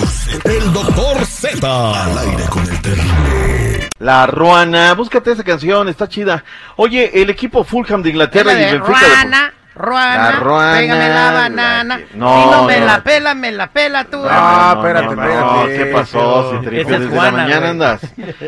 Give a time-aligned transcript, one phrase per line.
[0.00, 0.50] El doctor Z.
[0.50, 2.04] El doctor Z.
[2.04, 3.88] Al aire con el terrible.
[3.98, 6.42] La Ruana, búscate esa canción, está chida.
[6.76, 9.06] Oye, el equipo Fulham de Inglaterra y el Benfica de...
[9.14, 11.96] Ruana, Ruana, La Ruana, pégame la la banana.
[11.98, 12.86] que- no, si no me no.
[12.86, 14.18] la pela, me la pela tú.
[14.28, 15.44] Ah, No, espérate, no, espérate.
[15.52, 16.50] no, ¿qué pasó?
[16.62, 18.00] Si te es desde Juana, la mañana andas.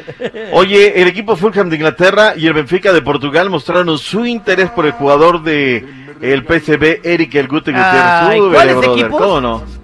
[0.53, 4.87] Oye, el equipo Fulham de Inglaterra y el Benfica de Portugal mostraron su interés por
[4.87, 5.85] el jugador de
[6.23, 8.41] el PSV, Eric El Gute Gutiérrez.
[8.55, 9.21] ¿cuáles equipos?
[9.21, 9.82] ¿Cómo no?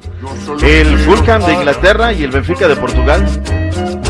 [0.62, 3.24] El Fulham de Inglaterra y el Benfica de Portugal.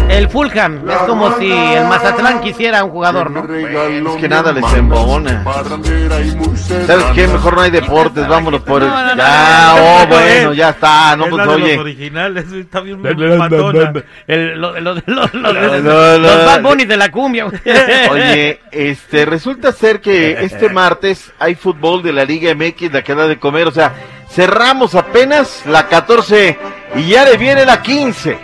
[0.08, 3.44] El Fulham es como si el Mazatlán quisiera un jugador, ¿no?
[3.44, 5.44] Es que nada les embona.
[6.86, 7.28] ¿Sabes qué?
[7.28, 8.88] Mejor no hay deportes, vámonos por el...
[8.88, 11.78] Ya, oh, no, bueno, ya está, no es pues oye.
[11.78, 13.16] originales, está bien los.
[15.06, 17.46] Bad Bunny de la cumbia.
[18.10, 23.14] Oye, este, resulta ser que este martes hay fútbol de la Liga MX, la que
[23.14, 23.94] da de comer, o sea,
[24.30, 26.58] cerramos apenas la 14
[26.96, 28.38] y ya le viene la 15.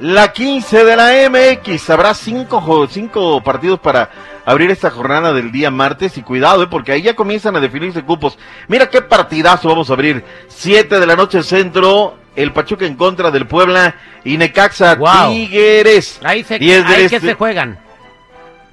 [0.00, 4.10] La 15 de la MX, habrá cinco, cinco partidos para
[4.44, 8.02] abrir esta jornada del día martes y cuidado, eh, porque ahí ya comienzan a definirse
[8.02, 8.38] cupos.
[8.68, 10.22] Mira qué partidazo vamos a abrir.
[10.48, 15.30] 7 de la noche centro, el Pachuca en contra del Puebla y Necaxa Wow.
[15.30, 16.20] Tigres.
[16.22, 17.28] Ahí se, 10 del ahí que este.
[17.28, 17.78] se juegan.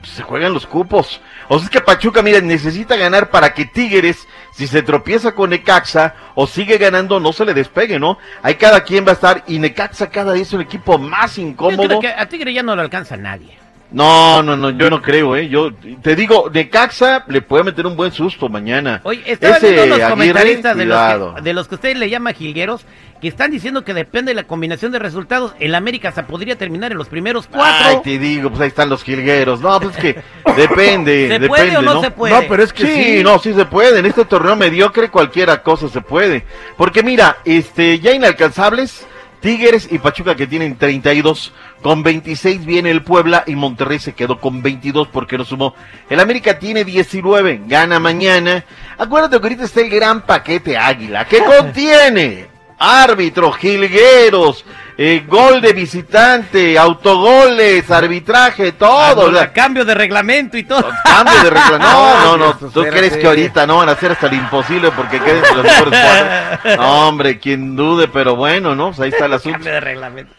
[0.04, 1.22] Se juegan los cupos.
[1.48, 5.50] O sea, es que Pachuca, mira, necesita ganar para que Tigres, si se tropieza con
[5.50, 8.18] Necaxa o sigue ganando, no se le despegue, ¿no?
[8.42, 11.44] Ahí cada quien va a estar y Necaxa cada día es un equipo más Yo
[11.44, 11.88] incómodo.
[11.88, 13.63] creo que a Tigre ya no lo alcanza nadie.
[13.94, 15.48] No, no, no, yo no creo, ¿eh?
[15.48, 15.72] Yo
[16.02, 19.02] te digo, Necaxa le puede meter un buen susto mañana.
[19.04, 22.10] Oye, estaba Ese viendo unos Aguirre, comentaristas de los, que, de los que usted le
[22.10, 22.86] llama jilgueros
[23.22, 25.54] que están diciendo que depende de la combinación de resultados.
[25.60, 28.02] El América se podría terminar en los primeros Ay, cuatro.
[28.02, 29.62] te digo, pues ahí están los jilgueros.
[29.62, 30.22] No, pues es que
[30.58, 32.02] depende, ¿Se depende, puede o no, ¿no?
[32.02, 32.34] se puede?
[32.34, 33.24] No, pero es que sí, sí.
[33.24, 34.00] no, sí se puede.
[34.00, 36.46] En este torneo mediocre cualquiera cosa se puede.
[36.76, 39.08] Porque mira, este, ya inalcanzables,
[39.44, 41.52] Tigres y Pachuca que tienen 32.
[41.82, 45.76] Con 26 viene el Puebla y Monterrey se quedó con 22 porque no sumó.
[46.10, 48.64] El América tiene 19, gana mañana.
[48.98, 54.66] Acuérdate que ahorita está el gran paquete Águila, que contiene árbitro, jilgueros,
[54.98, 59.30] eh, gol de visitante, autogoles, arbitraje, todo.
[59.30, 60.90] O sea, cambio de reglamento y todo.
[61.04, 61.78] Cambio de regla.
[61.80, 62.54] No, no, no.
[62.56, 62.92] ¿Tú espérate.
[62.92, 66.78] crees que ahorita no van a hacer hasta lo imposible porque queden los mejores cuatro?
[66.78, 68.88] No, hombre, quien dude, pero bueno, ¿no?
[68.90, 69.58] Pues ahí está el asunto.
[69.58, 70.34] cambio de reglamento.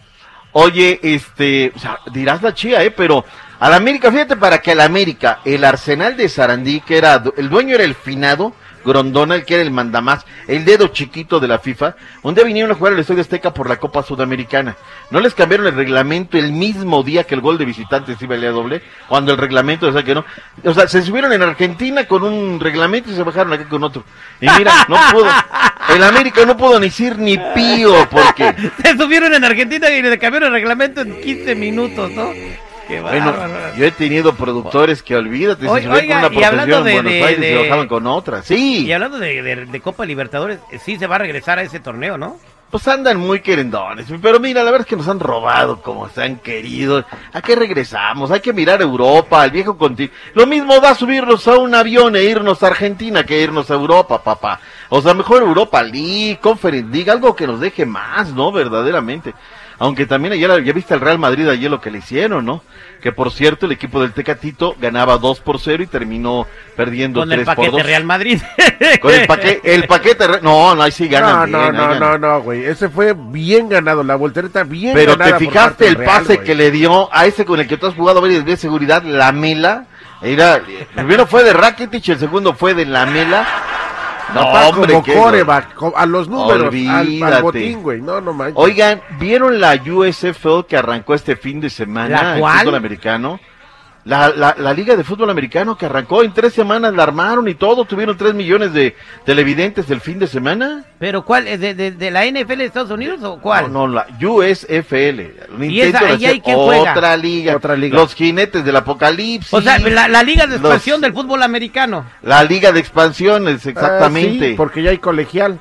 [0.53, 2.91] Oye, este, o sea, dirás la chía, ¿eh?
[2.93, 3.25] Pero
[3.59, 7.75] al América, fíjate, para que al América, el Arsenal de Sarandí, que era, el dueño
[7.75, 11.97] era el finado, Grondona, el que era el mandamás, el dedo chiquito de la FIFA,
[12.23, 14.77] un día vinieron a jugar al Estadio Azteca por la Copa Sudamericana.
[15.11, 18.39] No les cambiaron el reglamento el mismo día que el gol de visitantes iba a
[18.39, 20.25] la doble, cuando el reglamento decía que no.
[20.65, 24.05] O sea, se subieron en Argentina con un reglamento y se bajaron acá con otro.
[24.41, 25.29] Y mira, no pudo,
[25.95, 28.55] el América no pudo ni decir ni pío, porque...
[28.83, 32.31] Se subieron en Argentina y le cambiaron el reglamento en 15 minutos, ¿no?
[32.89, 33.77] Qué Bueno, bárbaro.
[33.77, 36.85] yo he tenido productores que olvídate, Oye, se oiga, con y una hablando profesión en
[36.85, 38.43] de- Buenos de- Aires y de- se bajaban con otra.
[38.43, 41.63] Sí, Y hablando de, de- de Copa Libertadores, eh, sí se va a regresar a
[41.63, 42.37] ese torneo, ¿no?
[42.71, 44.07] pues andan muy querendones.
[44.21, 47.05] Pero mira, la verdad es que nos han robado como se han querido.
[47.33, 48.33] ¿A qué regresamos?
[48.33, 50.13] Hay que mirar Europa, al viejo continente.
[50.35, 54.21] Lo mismo da subirnos a un avión e irnos a Argentina que irnos a Europa,
[54.25, 54.59] papá.
[54.89, 58.51] O sea, mejor Europa League, Conference League, algo que nos deje más, ¿no?
[58.51, 59.35] Verdaderamente.
[59.79, 62.63] Aunque también ayer, ya viste al Real Madrid ayer lo que le hicieron, ¿no?
[63.03, 66.47] Que por cierto, el equipo del Tecatito ganaba 2 por 0 y terminó
[66.77, 67.87] perdiendo Con el 3 por paquete 2.
[67.87, 68.41] Real Madrid.
[69.01, 72.01] Con el paquete, el paquete, no, no, ahí sí No, ganan no, bien, no, ganan.
[72.01, 72.65] no, no, güey.
[72.65, 76.55] Ese fue bien ganado, la voltereta bien Pero ganada te fijaste el Real, pase que
[76.55, 79.87] le dio a ese con el que tú has jugado varias veces seguridad, la mela.
[80.23, 83.47] Era, el primero fue de Rakitic, el segundo fue de la mela.
[84.33, 88.01] No, Papá, hombre, como coreback, co- a los números, al, al botín, güey.
[88.01, 88.55] No, no manches.
[88.57, 92.59] Oigan, ¿vieron la USFL que arrancó este fin de semana ¿La en cuál?
[92.61, 93.41] fútbol americano?
[94.07, 97.55] La, la, la liga de fútbol americano que arrancó en tres semanas, la armaron y
[97.55, 100.85] todo, tuvieron tres millones de televidentes el fin de semana.
[100.99, 101.47] ¿Pero cuál?
[101.47, 103.73] ¿De, de, de la NFL de Estados Unidos o cuál?
[103.73, 105.21] No, no, la USFL.
[105.63, 106.93] ¿Y esa- de ahí hay quién juega?
[106.93, 107.57] otra liga.
[107.57, 107.97] Otra liga.
[107.97, 109.53] Los jinetes del apocalipsis.
[109.55, 112.05] O sea, la, la liga de Los- expansión del fútbol americano.
[112.23, 114.51] La liga de expansiones, Ah, exactamente.
[114.51, 115.59] sí, porque ya hay colegial.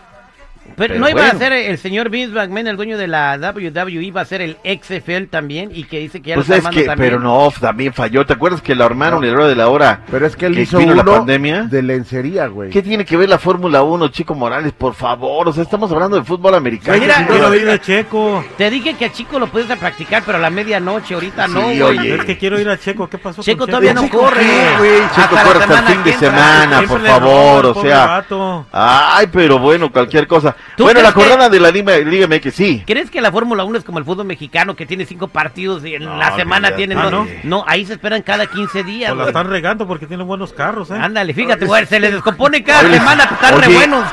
[0.76, 4.04] Pero, Pero no iba a ser el señor Vince McMahon, el dueño de la WWE,
[4.04, 6.70] iba a ser el XFL también y que dice que ya Pues lo es está
[6.70, 7.10] armando que, también.
[7.12, 8.26] pero no, también falló.
[8.26, 9.28] ¿Te acuerdas que lo armaron No.
[9.28, 10.02] el hora de la hora?
[10.10, 11.64] Pero es que él ¿Que hizo vino uno la pandemia?
[11.64, 12.72] de lencería, güey.
[12.72, 14.72] ¿Qué tiene que ver la Fórmula 1, Chico Morales?
[14.72, 16.98] Por favor, o sea, estamos hablando de fútbol americano.
[17.00, 18.44] Mira, Sí, Quiero ir a Checo.
[18.58, 21.80] Te dije que a Chico lo puedes practicar, pero a la medianoche, ahorita no, Sí,
[21.80, 21.82] güey.
[22.00, 22.16] oye.
[22.16, 23.08] Es que quiero ir a Checo.
[23.08, 23.36] ¿Qué pasó?
[23.38, 23.68] con Checo Checo?
[23.68, 24.40] todavía no Checo, corre.
[24.40, 25.02] ¿qué, güey?
[25.16, 28.26] Checo corre hasta el fin de semana, por favor, o sea.
[28.72, 30.53] Ay, pero bueno, cualquier cosa.
[30.54, 30.74] Nada.
[30.78, 32.84] ¿Tú Bueno, la jornada de la Liga, Liga MX, sí.
[32.86, 35.96] ¿Crees que la Fórmula 1 es como el fútbol mexicano que tiene cinco partidos y
[35.96, 37.28] en No, la semana tienen Ah, dos?
[37.44, 37.58] ¿no?
[37.60, 37.66] ¿no?
[37.68, 39.12] ahí se esperan cada 15 días.
[39.12, 39.28] O la güey.
[39.30, 40.96] están regando porque tienen buenos carros, ¿eh?
[41.00, 44.06] Ándale, fíjate, güey, se les descompone cada Oye, semana, pues, están re buenos.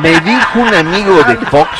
[0.00, 1.70] Me dijo un amigo de Fox,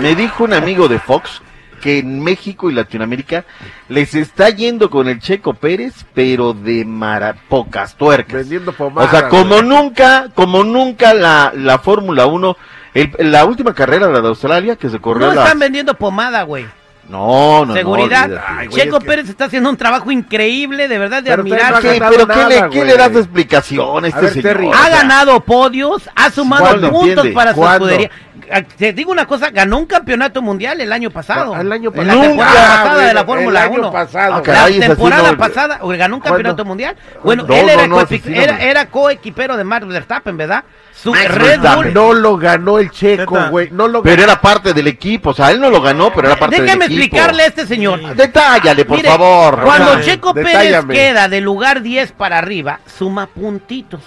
[0.00, 1.42] me dijo un amigo de Fox
[1.80, 3.44] que en México y Latinoamérica
[3.88, 8.34] les está yendo con el Checo Pérez, pero de mara pocas tuercas.
[8.34, 9.10] Vendiendo O pomada.
[9.10, 9.62] sea, como güey.
[9.66, 12.56] nunca, como nunca la, la Fórmula 1,
[12.94, 16.42] el- la última carrera, la de Australia, que se corrió No la- están vendiendo pomada,
[16.42, 16.66] güey.
[17.08, 18.26] No, no, no, Seguridad.
[18.26, 18.44] olvídate.
[18.46, 21.42] Ay, güey, Checo es que- Pérez está haciendo un trabajo increíble, de verdad, de Pero
[21.42, 21.72] admirar.
[21.72, 21.88] no ¿Qué?
[21.98, 24.42] pero ¿qué, le, nada, qué le das de explicación a este ver, señor?
[24.44, 24.66] Terry.
[24.68, 27.32] O Ha sea, ganado podios, ha sumado ¿Cuándo puntos entiende?
[27.32, 28.10] para su escudería.
[28.52, 31.54] Ah, Te digo una cosa, ganó un campeonato mundial el año pasado.
[31.58, 32.20] El año La pasado.
[32.22, 33.92] temporada Nunca, pasada güey, de la el Fórmula año 1.
[33.92, 34.32] pasado.
[34.34, 36.96] Ah, La caray, sí temporada pasada o ganó un campeonato mundial.
[37.22, 40.64] Bueno, No, él era, no, sí era, era coequipero de Max Verstappen, ¿verdad?
[40.92, 41.60] Su Max Red.
[41.60, 41.94] Bull.
[41.94, 43.70] No lo ganó el checo, güey.
[43.70, 44.32] No lo Pero ganó.
[44.32, 46.92] era parte del equipo, o sea, él no lo ganó, pero era parte Déjame del
[46.98, 47.02] equipo.
[47.16, 48.14] explicarle a este señor.
[48.16, 49.60] Detállale, por Mire, favor.
[49.62, 54.00] Cuando Checo Pérez queda de lugar 10 para arriba, suma puntitos.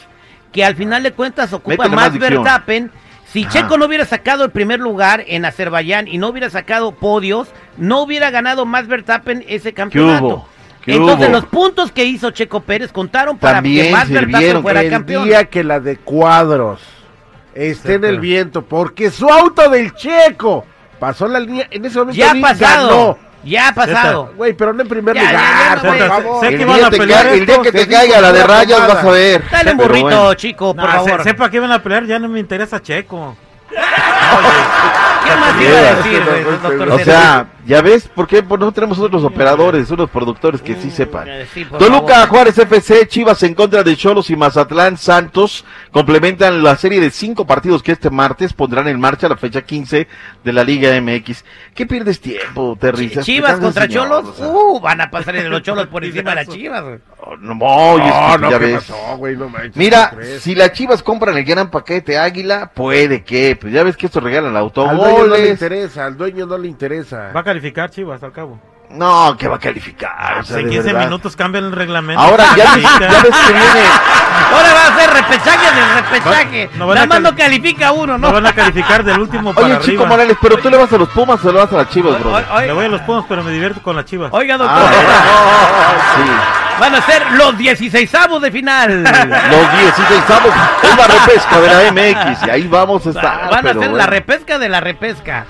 [0.52, 2.20] Que al final de cuentas ocupa Métele más.
[2.20, 2.92] Verstappen.
[3.34, 3.46] Si.
[3.48, 8.02] Checo no hubiera sacado el primer lugar en Azerbaiyán y no hubiera sacado podios, no
[8.04, 10.26] hubiera ganado más Verstappen ese campeonato.
[10.26, 10.48] hubo?
[10.84, 11.34] ¿Qué Entonces hubo?
[11.36, 14.08] los puntos que hizo Checo Pérez contaron para También que más.
[14.10, 15.26] Verstappen fuera el campeón.
[15.26, 16.80] día que la de cuadros
[17.56, 20.66] esté en el viento, porque su auto del checo
[21.00, 22.88] pasó la línea, en ese momento Ya ha pasado.
[22.90, 23.33] ganó.
[23.44, 24.32] Ya ha pasado.
[24.38, 26.40] Güey, pero no en primer Ya, ya, lugar, ya, por favor.
[26.40, 28.88] sé el que día van a pelear el día que te caiga la de rayas
[28.88, 29.44] vas a ver.
[29.52, 30.34] Dale un burrito, bueno.
[30.36, 31.24] chico, por favor.
[31.24, 33.36] sepa que van a pelear, ya no me interesa Checo.
[35.34, 38.44] ¿Qué más iba a decir, güey, doctor O sea, ya ves, ¿por qué?
[38.44, 41.28] Pues no tenemos otros operadores, unos productores que sí sepan.
[41.28, 42.30] Eh, sí, Toluca, favor.
[42.30, 47.46] Juárez FC, Chivas en contra de Cholos y Mazatlán Santos complementan la serie de cinco
[47.48, 50.08] partidos que este martes pondrán en marcha la fecha 15
[50.44, 51.46] de la Liga MX.
[51.74, 53.10] ¿Qué pierdes tiempo, Terry?
[53.22, 54.48] Chivas contra Cholos, o sea.
[54.48, 56.84] uh, van a pasar de los Cholos por encima de las Chivas.
[56.84, 57.00] güey.
[57.26, 58.84] Oh, No, no, es No, que no, ya ¿qué ves.
[58.84, 59.36] pasó, güey?
[59.38, 63.84] No manches, Mira, si las Chivas compran el gran paquete Águila, puede que, pues ya
[63.84, 67.32] ves que esto regalan al dueño no le interesa, al dueño no le interesa.
[67.36, 68.60] Va a calificar Chivas al cabo.
[68.90, 70.38] No, que va a calificar.
[70.40, 71.06] o sea, en de 15 verdad.
[71.06, 72.22] minutos cambian el reglamento.
[72.22, 73.88] Ahora ya, ves- ya ves que viene.
[74.54, 76.70] Ahora va a ser repechaje de repechaje.
[76.78, 78.28] No Nada más no califica uno, ¿no?
[78.28, 80.06] No van a calificar del último para Oye, Chico arriba.
[80.08, 82.34] Morales, pero tú le vas a los Pumas o le vas a las Chivas, bro.
[82.34, 84.30] O- o- Le voy a los Pumas, pero me divierto con las Chivas.
[84.32, 86.63] Oiga, doctor, Ah, sí.
[86.80, 89.04] Van a ser los 16 de final.
[89.04, 90.54] Los 16 avos
[90.84, 93.50] es la repesca de la MX y ahí vamos a estar.
[93.50, 95.46] Van a ser la repesca de la repesca.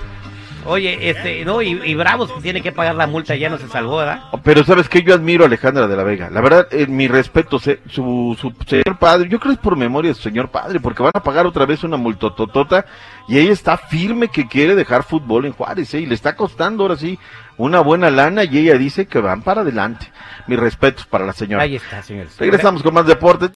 [0.66, 3.68] Oye, este, no, y, y Bravos que tiene que pagar la multa ya no se
[3.68, 4.22] salvó, ¿verdad?
[4.42, 6.30] Pero sabes que yo admiro a Alejandra de la Vega.
[6.30, 9.76] La verdad, en mi respeto, se- su, su señor padre, yo creo que es por
[9.76, 12.86] memoria de su señor padre, porque van a pagar otra vez una multototota
[13.28, 16.00] y ella está firme que quiere dejar fútbol en Juárez, ¿eh?
[16.00, 17.18] y le está costando ahora sí
[17.56, 20.10] una buena lana y ella dice que van para adelante.
[20.46, 21.62] Mis respetos para la señora.
[21.62, 22.36] Ahí está, señores.
[22.38, 23.48] Regresamos con más deporte.